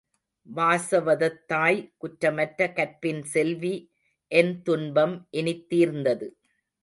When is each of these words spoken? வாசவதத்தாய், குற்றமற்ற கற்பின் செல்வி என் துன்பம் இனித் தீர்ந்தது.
வாசவதத்தாய், 0.47 1.81
குற்றமற்ற 1.97 2.73
கற்பின் 2.73 3.23
செல்வி 3.23 3.73
என் 4.31 4.61
துன்பம் 4.61 5.27
இனித் 5.29 5.69
தீர்ந்தது. 5.69 6.27